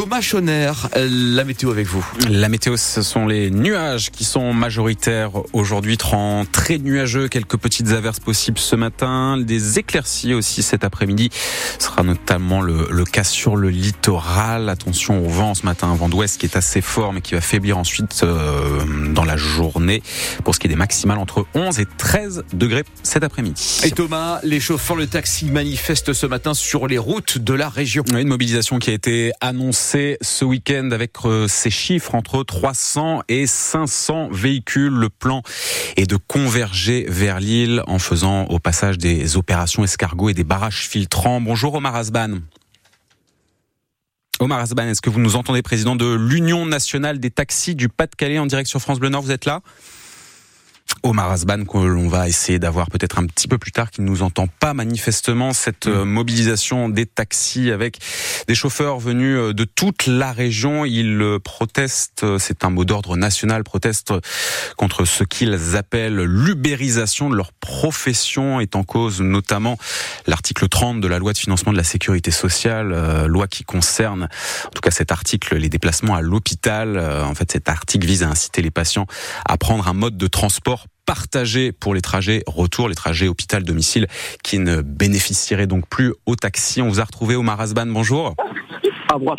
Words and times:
Thomas 0.00 0.22
Chonner, 0.22 0.72
la 0.96 1.44
météo 1.44 1.70
avec 1.70 1.86
vous. 1.86 2.02
La 2.30 2.48
météo, 2.48 2.78
ce 2.78 3.02
sont 3.02 3.26
les 3.26 3.50
nuages 3.50 4.10
qui 4.10 4.24
sont 4.24 4.54
majoritaires 4.54 5.32
aujourd'hui, 5.52 5.98
très 5.98 6.78
nuageux, 6.78 7.28
quelques 7.28 7.58
petites 7.58 7.90
averses 7.90 8.18
possibles 8.18 8.56
ce 8.56 8.76
matin, 8.76 9.36
des 9.36 9.78
éclaircies 9.78 10.32
aussi 10.32 10.62
cet 10.62 10.84
après-midi. 10.84 11.28
Ce 11.78 11.84
sera 11.84 12.02
notamment 12.02 12.62
le, 12.62 12.88
le, 12.90 13.04
cas 13.04 13.24
sur 13.24 13.56
le 13.56 13.68
littoral. 13.68 14.70
Attention 14.70 15.22
au 15.22 15.28
vent 15.28 15.54
ce 15.54 15.66
matin, 15.66 15.88
un 15.88 15.96
vent 15.96 16.08
d'ouest 16.08 16.40
qui 16.40 16.46
est 16.46 16.56
assez 16.56 16.80
fort 16.80 17.12
mais 17.12 17.20
qui 17.20 17.34
va 17.34 17.42
faiblir 17.42 17.76
ensuite 17.76 18.22
euh, 18.22 18.82
dans 19.12 19.24
la 19.24 19.36
journée. 19.36 20.02
Pour 20.44 20.54
ce 20.54 20.60
qui 20.60 20.66
est 20.66 20.70
des 20.70 20.76
maximales, 20.76 21.18
entre 21.18 21.44
11 21.54 21.78
et 21.78 21.86
13 21.98 22.44
degrés 22.54 22.84
cet 23.02 23.22
après-midi. 23.22 23.82
Et 23.84 23.90
Thomas, 23.90 24.40
les 24.44 24.60
chauffeurs 24.60 24.96
de 24.96 25.04
taxi 25.04 25.44
manifestent 25.50 26.14
ce 26.14 26.24
matin 26.24 26.54
sur 26.54 26.86
les 26.86 26.96
routes 26.96 27.36
de 27.36 27.52
la 27.52 27.68
région. 27.68 28.02
Une 28.16 28.28
mobilisation 28.28 28.78
qui 28.78 28.88
a 28.88 28.94
été 28.94 29.32
annoncée 29.42 29.89
ce 30.20 30.44
week-end 30.44 30.90
avec 30.92 31.12
euh, 31.24 31.48
ces 31.48 31.70
chiffres 31.70 32.14
entre 32.14 32.44
300 32.44 33.22
et 33.28 33.46
500 33.46 34.28
véhicules. 34.30 34.92
Le 34.92 35.08
plan 35.08 35.42
est 35.96 36.08
de 36.08 36.16
converger 36.16 37.06
vers 37.08 37.40
l'île 37.40 37.82
en 37.86 37.98
faisant 37.98 38.44
au 38.44 38.58
passage 38.58 38.98
des 38.98 39.36
opérations 39.36 39.82
escargots 39.82 40.28
et 40.28 40.34
des 40.34 40.44
barrages 40.44 40.86
filtrants. 40.88 41.40
Bonjour 41.40 41.74
Omar 41.74 41.96
Asban. 41.96 42.38
Omar 44.38 44.60
Asban, 44.60 44.88
est-ce 44.88 45.02
que 45.02 45.10
vous 45.10 45.20
nous 45.20 45.36
entendez, 45.36 45.60
président 45.60 45.96
de 45.96 46.14
l'Union 46.14 46.66
nationale 46.66 47.18
des 47.18 47.30
taxis 47.30 47.74
du 47.74 47.88
Pas-de-Calais 47.88 48.38
en 48.38 48.46
direct 48.46 48.70
sur 48.70 48.80
France 48.80 49.00
Bleu 49.00 49.08
Nord? 49.08 49.22
Vous 49.22 49.32
êtes 49.32 49.44
là? 49.44 49.60
Omar 51.02 51.30
Asban 51.30 51.64
que 51.64 51.78
l'on 51.78 52.08
va 52.08 52.28
essayer 52.28 52.58
d'avoir 52.58 52.90
peut-être 52.90 53.18
un 53.18 53.26
petit 53.26 53.48
peu 53.48 53.58
plus 53.58 53.72
tard, 53.72 53.90
qui 53.90 54.02
ne 54.02 54.06
nous 54.06 54.22
entend 54.22 54.46
pas 54.46 54.74
manifestement 54.74 55.52
cette 55.52 55.86
euh, 55.86 56.04
mobilisation 56.04 56.88
des 56.88 57.06
taxis 57.06 57.70
avec 57.70 57.98
des 58.46 58.54
chauffeurs 58.54 58.98
venus 58.98 59.36
euh, 59.36 59.54
de 59.54 59.64
toute 59.64 60.06
la 60.06 60.32
région. 60.32 60.84
Ils 60.84 61.20
euh, 61.22 61.38
protestent, 61.38 62.24
c'est 62.38 62.64
un 62.64 62.70
mot 62.70 62.84
d'ordre 62.84 63.16
national, 63.16 63.64
protestent 63.64 64.12
contre 64.76 65.04
ce 65.04 65.24
qu'ils 65.24 65.76
appellent 65.76 66.22
l'ubérisation 66.22 67.30
de 67.30 67.36
leur 67.36 67.52
profession, 67.52 68.60
est 68.60 68.76
en 68.76 68.84
cause 68.84 69.20
notamment 69.20 69.78
l'article 70.26 70.68
30 70.68 71.00
de 71.00 71.08
la 71.08 71.18
loi 71.18 71.32
de 71.32 71.38
financement 71.38 71.72
de 71.72 71.76
la 71.76 71.84
sécurité 71.84 72.30
sociale, 72.30 73.26
loi 73.26 73.46
qui 73.46 73.64
concerne, 73.64 74.24
en 74.66 74.70
tout 74.70 74.80
cas 74.80 74.90
cet 74.90 75.12
article, 75.12 75.56
les 75.56 75.68
déplacements 75.68 76.14
à 76.14 76.20
l'hôpital. 76.20 76.98
En 76.98 77.34
fait, 77.34 77.52
cet 77.52 77.68
article 77.68 78.06
vise 78.06 78.22
à 78.22 78.28
inciter 78.28 78.62
les 78.62 78.70
patients 78.70 79.06
à 79.46 79.56
prendre 79.56 79.88
un 79.88 79.94
mode 79.94 80.16
de 80.16 80.26
transport 80.26 80.86
partagé 81.10 81.72
pour 81.72 81.92
les 81.92 82.02
trajets 82.02 82.44
retour, 82.46 82.88
les 82.88 82.94
trajets 82.94 83.26
hôpital-domicile 83.26 84.06
qui 84.44 84.60
ne 84.60 84.80
bénéficieraient 84.80 85.66
donc 85.66 85.88
plus 85.88 86.14
au 86.24 86.36
taxi. 86.36 86.82
On 86.82 86.88
vous 86.88 87.00
a 87.00 87.04
retrouvé 87.04 87.34
au 87.34 87.42
Marazban, 87.42 87.86
bonjour. 87.86 88.36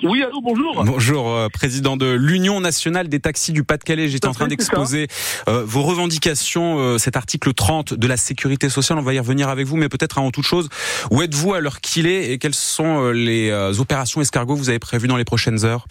Oui, 0.04 0.22
allô, 0.22 0.42
bonjour. 0.42 0.84
Bonjour, 0.84 1.30
euh, 1.30 1.48
président 1.48 1.96
de 1.96 2.12
l'Union 2.12 2.60
nationale 2.60 3.08
des 3.08 3.22
taxis 3.22 3.54
du 3.54 3.64
Pas-de-Calais. 3.64 4.10
J'étais 4.10 4.28
en 4.28 4.34
train 4.34 4.50
d'exposer 4.50 5.08
euh, 5.48 5.64
vos 5.66 5.84
revendications, 5.84 6.78
euh, 6.78 6.98
cet 6.98 7.16
article 7.16 7.54
30 7.54 7.94
de 7.94 8.06
la 8.06 8.18
sécurité 8.18 8.68
sociale. 8.68 9.00
On 9.00 9.02
va 9.02 9.14
y 9.14 9.20
revenir 9.20 9.48
avec 9.48 9.66
vous, 9.66 9.78
mais 9.78 9.88
peut-être 9.88 10.18
avant 10.18 10.32
toute 10.32 10.46
chose, 10.46 10.68
où 11.10 11.22
êtes-vous 11.22 11.54
à 11.54 11.62
l'heure 11.62 11.80
qu'il 11.80 12.06
est 12.06 12.34
et 12.34 12.38
quelles 12.38 12.54
sont 12.54 13.12
les 13.12 13.50
opérations 13.80 14.20
escargots 14.20 14.56
que 14.56 14.60
vous 14.60 14.70
avez 14.70 14.80
prévues 14.80 15.08
dans 15.08 15.16
les 15.16 15.24
prochaines 15.24 15.64
heures? 15.64 15.88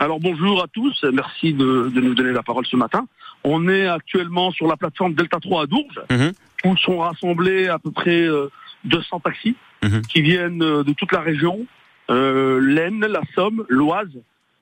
Alors 0.00 0.18
bonjour 0.18 0.60
à 0.60 0.66
tous, 0.66 1.04
merci 1.12 1.52
de, 1.52 1.92
nous 1.94 2.16
donner 2.16 2.32
la 2.32 2.42
parole 2.42 2.66
ce 2.66 2.74
matin. 2.74 3.06
On 3.44 3.68
est 3.68 3.86
actuellement 3.86 4.50
sur 4.52 4.66
la 4.66 4.76
plateforme 4.76 5.14
Delta 5.14 5.38
3 5.40 5.64
à 5.64 5.66
Dourges, 5.66 6.00
mhm. 6.10 6.32
où 6.64 6.76
sont 6.76 6.98
rassemblés 6.98 7.68
à 7.68 7.78
peu 7.78 7.90
près 7.90 8.26
200 8.84 9.20
taxis 9.20 9.56
mhm. 9.82 10.02
qui 10.02 10.22
viennent 10.22 10.58
de 10.58 10.92
toute 10.92 11.12
la 11.12 11.20
région, 11.20 11.66
euh, 12.10 12.60
l'Aisne, 12.60 13.06
la 13.06 13.22
Somme, 13.34 13.64
l'Oise 13.68 14.10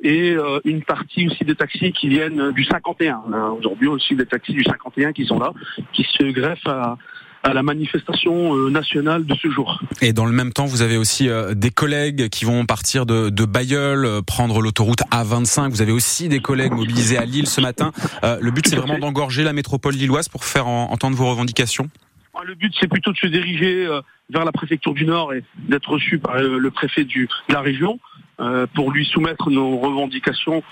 et 0.03 0.33
euh, 0.33 0.61
une 0.65 0.83
partie 0.83 1.27
aussi 1.27 1.45
des 1.45 1.55
taxis 1.55 1.93
qui 1.93 2.09
viennent 2.09 2.53
du 2.53 2.65
51. 2.65 3.23
aujourd'hui 3.59 3.89
aussi 3.89 4.15
des 4.15 4.25
taxis 4.25 4.53
du 4.53 4.65
51 4.65 5.13
qui 5.13 5.27
sont 5.27 5.39
là, 5.39 5.53
qui 5.93 6.05
se 6.05 6.25
greffent 6.25 6.67
à, 6.67 6.97
la 7.45 7.63
manifestation 7.63 8.55
euh, 8.55 8.71
nationale 8.71 9.25
de 9.25 9.35
ce 9.35 9.51
jour. 9.51 9.81
Et 10.03 10.13
dans 10.13 10.27
le 10.27 10.33
même 10.33 10.53
temps, 10.53 10.67
vous 10.67 10.83
avez 10.83 10.97
aussi 10.97 11.29
des 11.53 11.71
collègues 11.71 12.29
qui 12.29 12.45
vont 12.45 12.67
partir 12.67 13.07
de, 13.07 13.31
de 13.31 13.45
Bayeul, 13.45 14.23
prendre 14.27 14.61
l'autoroute 14.61 15.01
A25. 15.11 15.71
Vous 15.71 15.83
avez 15.83 15.93
aussi 15.93 16.29
des 16.29 16.41
collègues 16.41 16.73
mobilisés 16.73 17.19
à 17.19 17.25
Lille 17.25 17.47
ce 17.47 17.61
matin. 17.61 17.93
le 18.23 18.51
but, 18.51 18.67
c'est 18.67 18.77
vraiment 18.77 18.99
d'engorger 18.99 19.43
la 19.45 19.53
métropole 19.53 19.95
lilloise 19.95 20.29
pour 20.29 20.45
faire 20.45 20.67
entendre 20.67 21.17
vos 21.17 21.29
revendications 21.29 21.89
ah, 22.41 22.45
le 22.47 22.55
but, 22.55 22.73
c'est 22.79 22.89
plutôt 22.89 23.13
de 23.13 23.17
se 23.19 23.27
diriger 23.27 23.87
euh, 23.87 24.01
vers 24.31 24.45
la 24.45 24.53
préfecture 24.53 24.95
du 24.95 25.05
Nord 25.05 25.35
et 25.35 25.43
d'être 25.57 25.91
reçu 25.91 26.19
par 26.19 26.37
euh, 26.37 26.59
le 26.59 26.71
préfet 26.71 27.05
de 27.05 27.29
la 27.49 27.61
région 27.61 27.99
euh, 28.41 28.67
pour 28.75 28.93
lui 28.93 29.05
soumettre 29.05 29.51
nos 29.51 29.79
revendications 29.79 30.63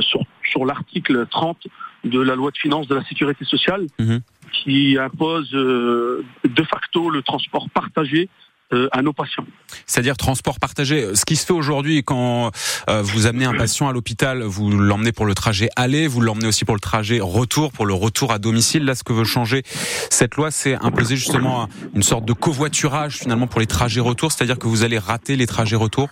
sur, 0.00 0.66
l'article 0.66 1.26
30 1.30 1.68
de 2.04 2.20
la 2.20 2.34
loi 2.34 2.50
de 2.50 2.58
finances 2.58 2.88
de 2.88 2.94
la 2.94 3.04
sécurité 3.04 3.44
sociale 3.44 3.86
mhm. 3.98 4.20
Qui 4.52 4.98
impose 4.98 5.50
de 5.50 6.62
facto 6.68 7.10
le 7.10 7.22
transport 7.22 7.68
partagé 7.70 8.28
euh, 8.72 8.88
à 8.92 9.02
nos 9.02 9.12
patients. 9.12 9.44
C'est-à-dire 9.84 10.16
transport 10.16 10.58
partagé. 10.58 11.14
Ce 11.14 11.26
qui 11.26 11.36
se 11.36 11.44
fait 11.44 11.52
aujourd'hui 11.52 12.02
quand 12.02 12.50
euh, 12.88 13.02
vous 13.02 13.26
amenez 13.26 13.44
un 13.44 13.52
patient 13.52 13.86
à 13.86 13.92
l'hôpital, 13.92 14.42
vous 14.44 14.70
l'emmenez 14.70 15.12
pour 15.12 15.26
le 15.26 15.34
trajet 15.34 15.68
aller, 15.76 16.06
vous 16.06 16.22
l'emmenez 16.22 16.46
aussi 16.46 16.64
pour 16.64 16.74
le 16.74 16.80
trajet 16.80 17.20
retour, 17.20 17.70
pour 17.70 17.84
le 17.84 17.92
retour 17.92 18.32
à 18.32 18.38
domicile. 18.38 18.86
Là, 18.86 18.94
ce 18.94 19.04
que 19.04 19.12
veut 19.12 19.24
changer 19.24 19.62
cette 19.66 20.36
loi, 20.36 20.50
c'est 20.50 20.74
imposer 20.76 21.16
justement 21.16 21.68
une 21.94 22.02
sorte 22.02 22.24
de 22.24 22.32
covoiturage 22.32 23.18
finalement 23.18 23.46
pour 23.46 23.60
les 23.60 23.66
trajets 23.66 24.00
retour, 24.00 24.32
c'est-à-dire 24.32 24.58
que 24.58 24.66
vous 24.66 24.84
allez 24.84 24.98
rater 24.98 25.36
les 25.36 25.46
trajets 25.46 25.76
retour. 25.76 26.08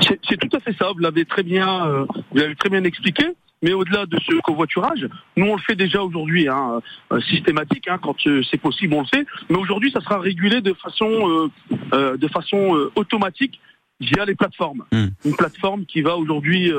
C'est 0.00 0.36
tout 0.36 0.56
à 0.56 0.60
fait 0.60 0.76
ça. 0.78 0.92
Vous 0.92 1.00
l'avez 1.00 1.24
très 1.24 1.42
bien, 1.42 1.86
euh, 1.86 2.04
vous 2.30 2.36
l'avez 2.36 2.54
très 2.54 2.68
bien 2.68 2.84
expliqué. 2.84 3.24
Mais 3.62 3.72
au-delà 3.72 4.06
de 4.06 4.18
ce 4.20 4.40
covoiturage, 4.40 5.06
nous 5.36 5.46
on 5.46 5.56
le 5.56 5.60
fait 5.60 5.76
déjà 5.76 6.02
aujourd'hui, 6.02 6.48
hein, 6.48 6.80
euh, 7.12 7.20
systématique, 7.20 7.88
hein, 7.88 7.98
quand 8.02 8.16
euh, 8.26 8.42
c'est 8.50 8.58
possible 8.58 8.94
on 8.94 9.00
le 9.00 9.06
fait. 9.06 9.26
Mais 9.48 9.56
aujourd'hui, 9.56 9.90
ça 9.90 10.00
sera 10.00 10.18
régulé 10.18 10.60
de 10.60 10.72
façon, 10.72 11.50
euh, 11.92 12.16
de 12.16 12.28
façon 12.28 12.90
automatique 12.94 13.60
via 14.00 14.24
les 14.24 14.34
plateformes. 14.34 14.84
Hmm. 14.92 15.08
Une 15.26 15.36
plateforme 15.36 15.84
qui 15.84 16.00
va 16.00 16.16
aujourd'hui 16.16 16.72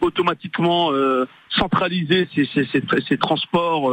automatiquement 0.00 0.90
centraliser 1.56 2.28
ces, 2.34 2.46
ces, 2.46 2.64
ces, 2.66 2.82
ces 3.08 3.18
transports 3.18 3.92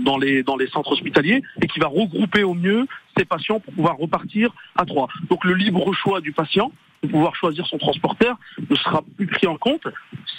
dans, 0.00 0.18
les, 0.18 0.42
dans 0.42 0.56
les 0.56 0.68
centres 0.68 0.92
hospitaliers 0.92 1.42
et 1.62 1.66
qui 1.66 1.78
va 1.78 1.86
regrouper 1.86 2.42
au 2.42 2.54
mieux 2.54 2.86
ces 3.16 3.24
patients 3.24 3.60
pour 3.60 3.74
pouvoir 3.74 3.96
repartir 3.96 4.50
à 4.76 4.84
trois. 4.84 5.08
Donc 5.30 5.44
le 5.44 5.54
libre 5.54 5.92
choix 5.92 6.20
du 6.20 6.32
patient 6.32 6.72
de 7.02 7.08
pouvoir 7.08 7.34
choisir 7.34 7.66
son 7.66 7.78
transporteur 7.78 8.36
ne 8.68 8.74
sera 8.76 9.02
plus 9.16 9.26
pris 9.26 9.46
en 9.46 9.56
compte. 9.56 9.86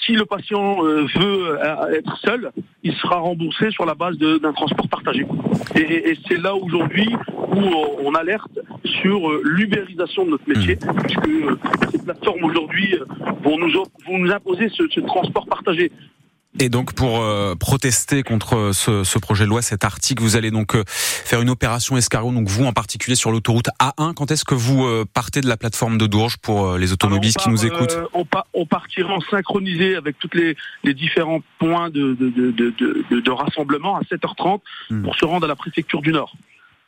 Si 0.05 0.13
le 0.13 0.25
patient 0.25 0.83
euh, 0.83 1.05
veut 1.15 1.57
euh, 1.57 1.97
être 1.97 2.17
seul, 2.17 2.51
il 2.83 2.93
sera 2.95 3.17
remboursé 3.17 3.71
sur 3.71 3.85
la 3.85 3.95
base 3.95 4.17
d'un 4.17 4.53
transport 4.53 4.87
partagé. 4.89 5.25
Et, 5.75 6.17
c'est 6.27 6.41
là 6.41 6.55
aujourd'hui 6.55 7.07
où 7.37 7.61
on 8.03 8.13
alerte 8.13 8.59
sur 9.01 9.29
euh, 9.29 9.41
l'ubérisation 9.43 10.25
de 10.25 10.31
notre 10.31 10.47
métier, 10.47 10.75
mmh. 10.75 11.01
puisque 11.03 11.91
ces 11.91 12.03
plateformes 12.03 12.43
aujourd'hui 12.43 12.95
vont 13.43 13.57
nous, 13.57 13.71
vont 13.71 14.17
nous 14.17 14.31
imposer 14.31 14.69
ce, 14.69 14.87
ce 14.89 14.99
transport 15.01 15.45
partagé. 15.47 15.91
Et 16.59 16.69
donc 16.69 16.93
pour 16.93 17.21
euh, 17.21 17.53
protester 17.55 18.23
contre 18.23 18.71
ce, 18.73 19.03
ce, 19.03 19.19
projet 19.19 19.43
de 19.43 19.49
loi, 19.49 19.61
cet 19.61 19.83
article, 19.83 20.23
vous 20.23 20.35
allez 20.35 20.49
donc 20.49 20.75
euh, 20.75 20.83
faire 20.87 21.41
une 21.41 21.49
opération 21.49 21.95
escargot, 21.95 22.31
donc 22.31 22.47
vous 22.47 22.65
en 22.65 22.73
particulier 22.73 23.15
sur 23.15 23.31
l'autoroute 23.31 23.67
A1. 23.79 24.15
Quand 24.15 24.31
est-ce 24.31 24.45
que 24.45 24.55
vous 24.55 24.83
euh, 24.83 25.05
partez 25.13 25.41
de 25.41 25.47
la 25.47 25.57
plateforme 25.57 25.99
de 25.99 26.07
Dourges 26.07 26.37
pour 26.37 26.75
les 26.75 26.91
automobilistes 26.91 27.37
qui 27.37 27.49
nous 27.49 27.65
écoutent 27.65 27.95
on, 28.13 28.25
on, 28.53 28.65
partira 28.65 29.13
en 29.13 29.21
synchronisé 29.21 29.95
avec 29.95 30.17
tous 30.17 30.29
les, 30.33 30.57
les 30.83 30.95
différents 30.95 31.41
points 31.59 31.91
de, 31.91 32.15
de, 32.15 32.29
de, 32.29 32.73
de, 33.19 33.31
rassemblement 33.31 33.97
à 33.97 34.01
7h30 34.01 34.59
hmm. 34.89 35.03
pour 35.03 35.15
se 35.15 35.25
rendre 35.25 35.45
à 35.45 35.47
la 35.47 35.55
préfecture 35.55 36.01
du 36.01 36.11
Nord. 36.11 36.33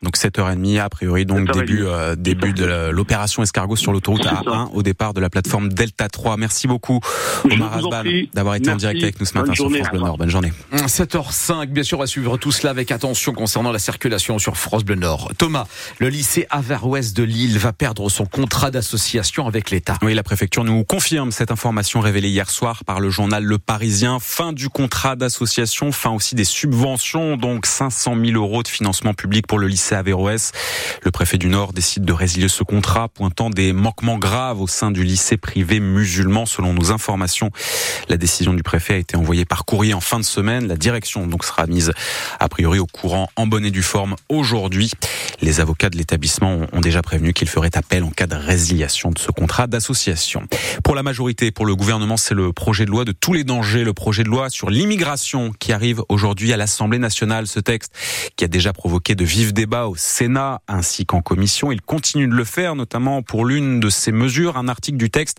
Donc 0.04 0.18
7h30 0.18 0.80
a 0.80 0.90
priori, 0.90 1.28
donc 1.28 1.52
début 1.52 1.86
euh, 1.86 2.16
début 2.16 2.54
de 2.54 2.90
l'opération 2.90 3.44
escargot 3.44 3.76
sur 3.76 3.92
l'autoroute 3.92 4.26
A1 4.26 4.70
au 4.74 4.82
départ 4.82 5.14
de 5.14 5.22
la 5.22 5.30
plateforme 5.30 5.70
Delta 5.70 6.10
3. 6.10 6.38
Merci 6.38 6.68
beaucoup 6.68 7.00
Omar 7.44 7.78
Asban 7.78 8.02
d'avoir 8.34 8.56
été 8.56 8.72
en 8.72 8.78
direct 8.78 9.04
avec 9.04 9.20
nous 9.20 9.28
ce 9.28 9.38
matin 9.38 9.54
sur 9.54 9.70
France 9.70 9.90
Bleu 9.92 10.00
Nord. 10.00 10.18
Bonne 10.18 10.32
journée. 10.32 10.52
7h05, 10.74 11.68
bien 11.68 11.84
sûr, 11.84 12.02
à 12.02 12.08
suivre 12.08 12.38
tout 12.38 12.52
cela 12.52 12.72
avec 12.72 12.92
attention 12.92 13.34
concernant 13.34 13.72
la 13.72 13.78
circulation 13.78 14.40
sur 14.40 14.58
France 14.58 14.84
Bleu 14.84 14.96
Nord. 14.96 15.34
Thomas, 15.38 15.68
le 16.00 16.10
lycée 16.10 16.48
Aver-Ouest 16.50 17.16
de 17.16 17.22
Lille 17.22 17.60
va 17.60 17.72
perdre 17.72 18.10
son 18.10 18.26
contrat 18.26 18.72
d'association 18.72 19.46
avec 19.46 19.70
l'État. 19.70 20.00
Oui, 20.02 20.16
la 20.16 20.24
préfecture 20.24 20.64
nous 20.64 20.84
confirme 20.84 21.32
cette 21.32 21.52
information 21.52 22.00
révélée 22.00 22.30
hier 22.30 22.50
soir 22.50 22.84
par 22.86 23.02
le 23.02 23.12
journal 23.12 23.44
Le 23.44 23.60
Parisien. 23.60 24.18
Fin 24.20 24.52
du 24.52 24.68
contrat 24.70 25.16
d'association, 25.16 25.92
fin 25.92 26.10
aussi 26.10 26.34
des 26.34 26.44
subventions, 26.44 27.38
donc 27.38 27.68
500 27.68 28.16
000 28.20 28.36
euros 28.36 28.64
de 28.64 28.68
financement 28.68 29.14
public 29.14 29.46
pour 29.46 29.60
le 29.60 29.68
lycée 29.68 29.91
lycée 29.92 29.96
Averroès. 29.96 30.52
Le 31.04 31.12
préfet 31.12 31.38
du 31.38 31.48
Nord 31.48 31.74
décide 31.74 32.06
de 32.06 32.14
résilier 32.14 32.48
ce 32.48 32.64
contrat, 32.64 33.10
pointant 33.10 33.50
des 33.50 33.74
manquements 33.74 34.18
graves 34.18 34.62
au 34.62 34.68
sein 34.68 34.92
du 34.92 35.04
lycée 35.04 35.38
privé 35.38 35.80
musulman. 35.80 36.46
Selon 36.46 36.74
nos 36.74 36.92
informations, 36.92 37.52
la 38.10 38.18
décision 38.18 38.54
du 38.54 38.64
préfet 38.64 38.94
a 38.96 38.98
été 38.98 39.18
envoyée 39.18 39.46
par 39.46 39.66
courrier 39.66 39.94
en 39.94 40.02
fin 40.02 40.20
de 40.20 40.26
semaine. 40.26 40.68
La 40.68 40.76
direction 40.76 41.28
donc 41.28 41.44
sera 41.44 41.68
mise 41.68 41.92
a 42.40 42.50
priori 42.50 42.80
au 42.80 42.86
courant 42.86 43.30
en 43.36 43.48
bonne 43.48 43.66
et 43.66 43.72
due 43.72 43.84
forme 43.84 44.16
aujourd'hui. 44.30 44.92
Les 45.42 45.60
avocats 45.60 45.90
de 45.90 45.98
l'établissement 45.98 46.62
ont 46.72 46.82
déjà 46.82 47.02
prévenu 47.02 47.34
qu'ils 47.34 47.50
feraient 47.50 47.76
appel 47.76 48.04
en 48.04 48.10
cas 48.10 48.28
de 48.28 48.36
résiliation 48.36 49.12
de 49.12 49.20
ce 49.20 49.32
contrat 49.32 49.68
d'association. 49.68 50.44
Pour 50.84 50.96
la 50.96 51.04
majorité, 51.04 51.52
pour 51.52 51.66
le 51.66 51.76
gouvernement, 51.76 52.18
c'est 52.18 52.36
le 52.36 52.54
projet 52.54 52.86
de 52.86 52.92
loi 52.92 53.06
de 53.06 53.12
tous 53.12 53.34
les 53.34 53.44
dangers, 53.44 53.84
le 53.84 53.94
projet 53.94 54.24
de 54.24 54.30
loi 54.30 54.50
sur 54.50 54.70
l'immigration 54.70 55.52
qui 55.60 55.74
arrive 55.74 56.04
aujourd'hui 56.10 56.54
à 56.54 56.58
l'Assemblée 56.58 57.00
nationale. 57.00 57.48
Ce 57.48 57.60
texte 57.60 57.92
qui 58.36 58.46
a 58.46 58.48
déjà 58.48 58.74
provoqué 58.74 59.16
de 59.16 59.26
vifs 59.26 59.54
débats 59.54 59.81
au 59.88 59.96
Sénat 59.96 60.62
ainsi 60.68 61.06
qu'en 61.06 61.22
commission. 61.22 61.72
Il 61.72 61.82
continue 61.82 62.28
de 62.28 62.34
le 62.34 62.44
faire, 62.44 62.76
notamment 62.76 63.22
pour 63.22 63.46
l'une 63.46 63.80
de 63.80 63.90
ces 63.90 64.12
mesures. 64.12 64.58
Un 64.58 64.68
article 64.68 64.98
du 64.98 65.10
texte 65.10 65.38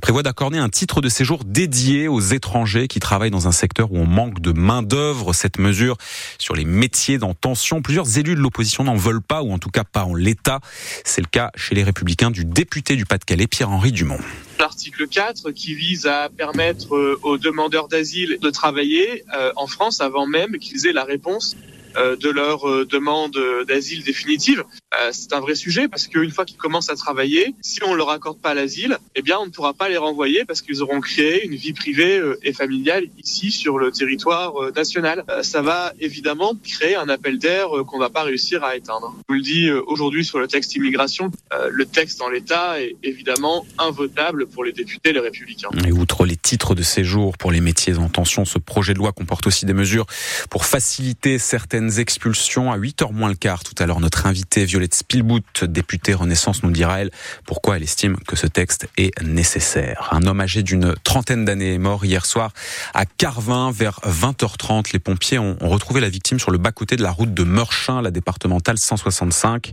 prévoit 0.00 0.22
d'accorder 0.22 0.58
un 0.58 0.68
titre 0.68 1.00
de 1.00 1.08
séjour 1.08 1.44
dédié 1.44 2.08
aux 2.08 2.20
étrangers 2.20 2.88
qui 2.88 3.00
travaillent 3.00 3.30
dans 3.30 3.48
un 3.48 3.52
secteur 3.52 3.92
où 3.92 3.98
on 3.98 4.06
manque 4.06 4.40
de 4.40 4.52
main-d'œuvre. 4.52 5.32
Cette 5.32 5.58
mesure 5.58 5.96
sur 6.38 6.54
les 6.54 6.64
métiers 6.64 7.22
en 7.22 7.34
tension, 7.34 7.82
plusieurs 7.82 8.18
élus 8.18 8.34
de 8.34 8.40
l'opposition 8.40 8.84
n'en 8.84 8.96
veulent 8.96 9.22
pas, 9.22 9.42
ou 9.42 9.52
en 9.52 9.58
tout 9.58 9.70
cas 9.70 9.84
pas 9.84 10.04
en 10.04 10.14
l'état. 10.14 10.60
C'est 11.04 11.20
le 11.20 11.28
cas 11.28 11.50
chez 11.54 11.74
les 11.74 11.82
Républicains 11.82 12.30
du 12.30 12.44
député 12.44 12.96
du 12.96 13.06
Pas-de-Calais, 13.06 13.46
Pierre-Henri 13.46 13.92
Dumont. 13.92 14.20
L'article 14.58 15.08
4 15.08 15.50
qui 15.50 15.74
vise 15.74 16.06
à 16.06 16.28
permettre 16.28 16.94
euh, 16.94 17.18
aux 17.22 17.38
demandeurs 17.38 17.88
d'asile 17.88 18.38
de 18.40 18.50
travailler 18.50 19.24
euh, 19.36 19.52
en 19.56 19.66
France 19.66 20.00
avant 20.00 20.26
même 20.26 20.58
qu'ils 20.58 20.86
aient 20.86 20.92
la 20.92 21.04
réponse 21.04 21.56
de 21.96 22.28
leur 22.30 22.68
euh, 22.68 22.84
demande 22.84 23.38
d'asile 23.66 24.02
définitive. 24.02 24.64
Euh, 25.00 25.10
c'est 25.12 25.32
un 25.32 25.40
vrai 25.40 25.54
sujet 25.54 25.88
parce 25.88 26.06
qu'une 26.06 26.30
fois 26.30 26.44
qu'ils 26.44 26.56
commencent 26.56 26.90
à 26.90 26.96
travailler, 26.96 27.54
si 27.60 27.82
on 27.84 27.92
ne 27.92 27.96
leur 27.96 28.10
accorde 28.10 28.38
pas 28.38 28.54
l'asile, 28.54 28.98
eh 29.14 29.22
bien 29.22 29.38
on 29.38 29.46
ne 29.46 29.50
pourra 29.50 29.74
pas 29.74 29.88
les 29.88 29.96
renvoyer 29.96 30.44
parce 30.44 30.62
qu'ils 30.62 30.82
auront 30.82 31.00
créé 31.00 31.44
une 31.44 31.54
vie 31.54 31.72
privée 31.72 32.20
et 32.42 32.52
familiale 32.52 33.04
ici 33.22 33.50
sur 33.50 33.78
le 33.78 33.90
territoire 33.90 34.54
national. 34.74 35.24
Ça 35.42 35.62
va 35.62 35.92
évidemment 36.00 36.54
créer 36.62 36.96
un 36.96 37.08
appel 37.08 37.38
d'air 37.38 37.68
qu'on 37.86 37.98
va 37.98 38.10
pas 38.10 38.22
réussir 38.22 38.64
à 38.64 38.76
éteindre. 38.76 39.14
Je 39.16 39.22
vous 39.28 39.34
le 39.34 39.42
dis 39.42 39.70
aujourd'hui 39.70 40.24
sur 40.24 40.38
le 40.38 40.48
texte 40.48 40.74
immigration, 40.76 41.30
le 41.70 41.86
texte 41.86 42.22
en 42.22 42.28
l'état 42.28 42.80
est 42.80 42.96
évidemment 43.02 43.66
invotable 43.78 44.46
pour 44.46 44.64
les 44.64 44.72
députés 44.72 45.12
les 45.12 45.20
républicains. 45.20 45.68
Et 45.86 45.92
outre 45.92 46.26
les 46.26 46.36
titres 46.36 46.74
de 46.74 46.82
séjour 46.82 47.36
pour 47.36 47.52
les 47.52 47.60
métiers 47.60 47.96
en 47.96 48.08
tension, 48.08 48.44
ce 48.44 48.58
projet 48.58 48.94
de 48.94 48.98
loi 48.98 49.12
comporte 49.12 49.46
aussi 49.46 49.66
des 49.66 49.72
mesures 49.72 50.06
pour 50.50 50.64
faciliter 50.64 51.38
certaines 51.38 51.98
expulsions 51.98 52.72
à 52.72 52.78
8h 52.78 53.12
moins 53.12 53.28
le 53.28 53.34
quart. 53.34 53.64
Tout 53.64 53.74
à 53.78 53.86
l'heure, 53.86 54.00
notre 54.00 54.26
invitée 54.26 54.64
Violette 54.64 54.83
Spielbout, 54.92 55.42
députée 55.62 56.12
Renaissance, 56.12 56.62
nous 56.62 56.70
dira 56.70 57.00
elle 57.00 57.10
pourquoi 57.46 57.76
elle 57.76 57.82
estime 57.82 58.16
que 58.26 58.36
ce 58.36 58.46
texte 58.46 58.88
est 58.96 59.18
nécessaire. 59.22 60.08
Un 60.12 60.26
homme 60.26 60.40
âgé 60.40 60.62
d'une 60.62 60.94
trentaine 61.04 61.44
d'années 61.44 61.74
est 61.74 61.78
mort 61.78 62.04
hier 62.04 62.26
soir 62.26 62.52
à 62.92 63.06
Carvin 63.06 63.70
vers 63.70 64.00
20h30. 64.06 64.92
Les 64.92 64.98
pompiers 64.98 65.38
ont 65.38 65.56
retrouvé 65.60 66.00
la 66.00 66.08
victime 66.08 66.38
sur 66.38 66.50
le 66.50 66.58
bas-côté 66.58 66.96
de 66.96 67.02
la 67.02 67.10
route 67.10 67.32
de 67.32 67.44
Meurchin, 67.44 68.02
la 68.02 68.10
départementale 68.10 68.78
165. 68.78 69.70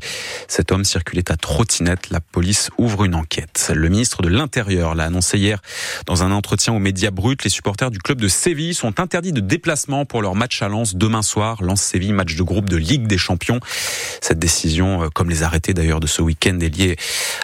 Cet 0.48 0.72
homme 0.72 0.86
circulait 0.86 1.31
à 1.31 1.38
trottinette. 1.38 2.10
La 2.10 2.19
police 2.19 2.69
ouvre 2.78 3.06
une 3.06 3.16
enquête. 3.16 3.72
Le 3.74 3.90
ministre 3.90 4.22
de 4.22 4.30
l'Intérieur 4.30 4.96
l'a 4.96 5.06
annoncé 5.06 5.38
hier 5.38 5.62
dans 6.06 6.24
un 6.24 6.31
entretien 6.31 6.74
aux 6.74 6.80
médias 6.80 7.12
bruts. 7.12 7.38
Les 7.44 7.50
supporters 7.50 7.92
du 7.92 8.00
club 8.00 8.22
de 8.22 8.28
Séville 8.28 8.74
sont 8.74 9.00
interdits 9.00 9.34
de 9.34 9.42
déplacement 9.42 10.06
pour 10.06 10.22
leur 10.22 10.36
match 10.36 10.62
à 10.62 10.68
Lens 10.68 10.96
demain 10.96 11.22
soir. 11.22 11.62
Lens 11.64 11.81
Séville, 11.81 12.14
match 12.14 12.36
de 12.36 12.44
groupe 12.44 12.69
de 12.69 12.78
Ligue 12.78 13.07
des 13.07 13.18
Champions. 13.18 13.60
Cette 14.22 14.40
décision, 14.40 15.00
comme 15.09 15.30
les 15.30 15.44
arrêtés 15.44 15.74
d'ailleurs 15.74 16.00
de 16.00 16.07
ce 16.07 16.21
week-end, 16.21 16.57
est 16.59 16.75
liée 16.75 16.95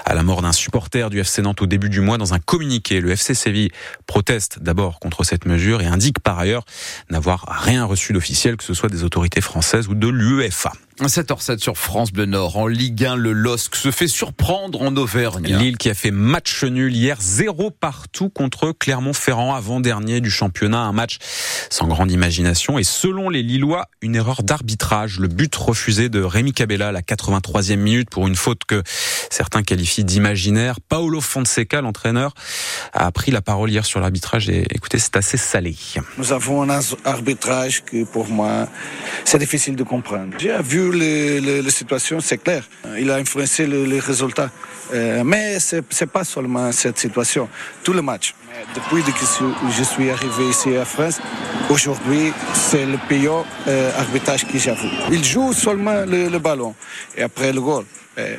à 0.07 0.13
la 0.13 0.24
mort 0.24 0.42
d'un 0.42 0.54
supporter 0.54 1.09
du 1.09 1.19
FC 1.19 1.42
Nantes 1.42 1.62
au 1.62 1.65
début 1.65 1.89
du 1.89 2.00
mois. 2.00 2.18
Dans 2.18 2.33
un 2.33 2.39
communiqué, 2.39 3.01
le 3.01 3.12
FC 3.12 3.33
Séville 3.33 3.71
proteste 4.06 4.59
d'abord 4.62 5.00
contre 5.00 5.25
cette 5.25 5.45
mesure 5.45 5.81
et 5.81 5.86
indique 5.86 6.19
par 6.19 6.39
ailleurs 6.39 6.63
n'avoir 7.09 7.45
rien 7.50 7.83
reçu 7.83 8.13
d'officiel, 8.13 8.56
que 8.56 8.63
ce 8.63 8.74
soit 8.74 8.89
des 8.89 9.04
autorités 9.04 9.42
françaises 9.42 9.89
ou 9.89 9.95
de 9.95 10.07
l'UEFA. 10.07 10.71
7h07 11.06 11.59
sur 11.59 11.77
France 11.77 12.12
Bleu 12.12 12.25
Nord. 12.25 12.57
En 12.57 12.65
Ligue 12.65 13.06
1, 13.06 13.15
le 13.15 13.31
LOSC 13.31 13.75
se 13.75 13.92
fait 13.92 14.07
surprendre 14.07 14.81
en 14.81 14.95
Auvergne. 14.95 15.56
Lille 15.56 15.77
qui 15.77 15.92
a 15.92 15.94
fait 15.94 16.10
match 16.10 16.63
nul 16.63 16.95
hier, 16.95 17.18
zéro 17.21 17.69
partout 17.69 18.30
contre 18.30 18.71
Clermont-Ferrand, 18.71 19.53
avant-dernier 19.53 20.21
du 20.21 20.31
championnat. 20.31 20.80
Un 20.80 20.94
match 20.94 21.19
sans 21.69 21.88
grande 21.88 22.12
imagination. 22.12 22.80
Et 22.80 22.83
selon 22.83 23.30
les 23.30 23.44
Lillois, 23.44 23.86
une 24.01 24.15
erreur 24.15 24.42
d'arbitrage. 24.42 25.19
Le 25.19 25.27
but 25.27 25.56
refusé 25.56 26.10
de 26.10 26.21
Rémi 26.21 26.51
Cabella 26.51 26.88
à 26.88 26.92
la 26.92 27.01
83e 27.01 27.75
minute 27.75 28.10
pour 28.10 28.27
une 28.27 28.36
faute 28.36 28.63
que 28.68 28.81
certains 29.30 29.62
qualifient 29.62 29.97
d'imaginaire. 30.04 30.80
Paolo 30.82 31.22
Fonseca, 31.22 31.82
l'entraîneur, 31.82 32.34
a 32.94 33.12
pris 33.12 33.31
la 33.31 33.42
parole 33.42 33.69
hier 33.69 33.86
sur 33.86 34.00
l'arbitrage 34.00 34.50
et 34.50 34.66
écoutez, 34.74 35.00
c'est 35.00 35.16
assez 35.16 35.38
salé. 35.38 35.75
Nous 36.18 36.31
avons 36.31 36.69
un 36.69 36.80
arbitrage 37.06 37.84
que 37.84 38.04
pour 38.04 38.28
moi, 38.28 38.68
c'est 39.25 39.39
difficile 39.39 39.75
de 39.75 39.84
comprendre. 39.84 40.34
J'ai 40.38 40.62
vu 40.62 40.92
la 41.63 41.72
situation, 41.72 42.19
c'est 42.19 42.38
clair. 42.38 42.63
Il 43.00 43.12
a 43.12 43.16
influencé 43.16 43.68
les 43.68 44.00
résultats. 44.00 44.50
Euh, 44.94 45.24
mais 45.25 45.60
ce 45.60 45.78
n'est 45.78 46.07
pas 46.07 46.24
seulement 46.24 46.72
cette 46.72 46.98
situation, 46.98 47.50
tout 47.84 47.94
le 47.94 48.01
match. 48.01 48.34
Depuis 48.74 49.04
que 49.04 49.12
je 49.78 49.84
suis 49.84 50.10
arrivé 50.10 50.50
ici 50.50 50.75
à 50.75 50.86
France, 50.86 51.19
aujourd'hui, 51.69 52.31
c'est 52.54 52.86
le 52.86 52.98
pire 53.07 53.44
euh, 53.68 54.00
arbitrage 54.00 54.48
que 54.48 54.57
j'ai 54.57 54.72
vu. 54.72 54.88
Il 55.12 55.24
joue 55.24 55.54
seulement 55.54 56.06
le, 56.06 56.38
ballon 56.39 56.74
et 57.16 57.24
après 57.24 57.51
le 57.54 57.62
goal. 57.62 57.86
Euh, 58.18 58.36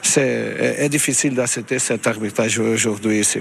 c'est 0.00 0.88
difficile 0.88 1.34
d'accepter 1.34 1.78
cet 1.78 2.06
arbitrage 2.06 2.58
aujourd'hui 2.58 3.20
ici. 3.20 3.40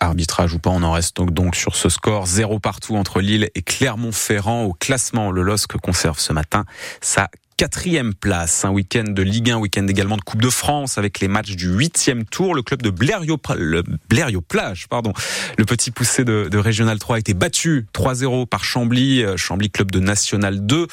Arbitrage 0.00 0.54
ou 0.54 0.58
pas, 0.58 0.70
on 0.70 0.82
en 0.82 0.92
reste 0.92 1.16
donc, 1.16 1.32
donc 1.32 1.56
sur 1.56 1.76
ce 1.76 1.88
score. 1.88 2.26
Zéro 2.26 2.58
partout 2.58 2.96
entre 2.96 3.20
Lille 3.20 3.50
et 3.54 3.62
Clermont-Ferrand. 3.62 4.64
Au 4.64 4.72
classement, 4.72 5.30
le 5.30 5.42
LOSC 5.42 5.76
conserve 5.78 6.18
ce 6.18 6.32
matin 6.32 6.64
sa 7.00 7.28
quatrième 7.56 8.14
place. 8.14 8.64
Un 8.64 8.70
week-end 8.70 9.04
de 9.06 9.22
Ligue 9.22 9.50
1, 9.50 9.58
week-end 9.58 9.86
également 9.86 10.16
de 10.16 10.22
Coupe 10.22 10.42
de 10.42 10.50
France 10.50 10.98
avec 10.98 11.20
les 11.20 11.28
matchs 11.28 11.56
du 11.56 11.68
huitième 11.68 12.24
tour. 12.24 12.54
Le 12.54 12.62
club 12.62 12.82
de 12.82 12.90
Blériot, 12.90 13.38
le 13.56 13.82
Blériot 14.08 14.40
Plage, 14.40 14.88
pardon, 14.88 15.12
le 15.56 15.64
petit 15.64 15.90
poussé 15.90 16.24
de, 16.24 16.48
de 16.50 16.58
Régional 16.58 16.98
3 16.98 17.16
a 17.16 17.18
été 17.18 17.34
battu 17.34 17.86
3-0 17.94 18.46
par 18.46 18.64
Chambly, 18.64 19.22
euh, 19.22 19.36
Chambly 19.36 19.70
club 19.70 19.90
de 19.90 20.00
National 20.00 20.66
2. 20.66 20.86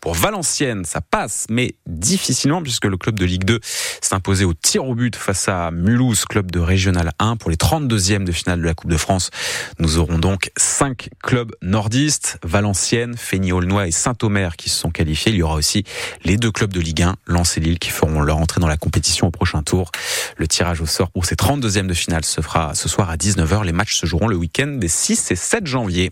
Pour 0.00 0.14
Valenciennes, 0.14 0.84
ça 0.84 1.00
passe, 1.00 1.46
mais 1.50 1.74
difficilement 1.86 2.62
puisque 2.62 2.86
le 2.86 2.96
club 2.96 3.18
de 3.18 3.24
Ligue 3.24 3.44
2 3.44 3.60
s'est 3.62 4.14
imposé 4.14 4.44
au 4.44 4.54
tir 4.54 4.84
au 4.84 4.94
but 4.94 5.14
face 5.14 5.48
à 5.48 5.70
Mulhouse, 5.70 6.24
club 6.24 6.50
de 6.50 6.58
Régional 6.58 7.12
1. 7.18 7.36
Pour 7.36 7.50
les 7.50 7.56
32e 7.56 8.24
de 8.24 8.32
finale 8.32 8.60
de 8.60 8.64
la 8.64 8.74
Coupe 8.74 8.90
de 8.90 8.96
France, 8.96 9.30
nous 9.78 9.98
aurons 9.98 10.18
donc 10.18 10.50
cinq 10.56 11.10
clubs 11.22 11.54
nordistes, 11.62 12.38
Valenciennes, 12.42 13.16
Fény-Aulnois 13.16 13.86
et 13.86 13.92
Saint-Omer 13.92 14.56
qui 14.56 14.70
se 14.70 14.78
sont 14.78 14.90
qualifiés. 14.90 15.32
Il 15.32 15.38
y 15.38 15.42
aura 15.42 15.54
aussi 15.54 15.84
les 16.24 16.36
deux 16.36 16.50
clubs 16.50 16.72
de 16.72 16.80
Ligue 16.80 17.02
1, 17.02 17.16
Lens 17.26 17.56
et 17.56 17.60
Lille, 17.60 17.78
qui 17.78 17.90
feront 17.90 18.20
leur 18.20 18.38
entrée 18.38 18.60
dans 18.60 18.66
la 18.66 18.76
compétition 18.76 19.26
au 19.26 19.30
prochain 19.30 19.62
tour. 19.62 19.90
Le 20.36 20.46
tirage 20.46 20.80
au 20.80 20.86
sort 20.86 21.10
pour 21.10 21.24
ces 21.24 21.34
32e 21.34 21.86
de 21.86 21.94
finale 21.94 22.24
se 22.24 22.40
fera 22.40 22.74
ce 22.74 22.88
soir 22.88 23.10
à 23.10 23.16
19h. 23.16 23.64
Les 23.64 23.72
matchs 23.72 23.96
se 23.96 24.06
joueront 24.06 24.28
le 24.28 24.36
week-end 24.36 24.66
des 24.66 24.88
6 24.88 25.30
et 25.30 25.36
7 25.36 25.66
janvier. 25.66 26.10